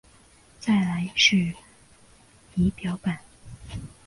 [0.59, 1.53] 再来是
[2.55, 3.19] 仪表板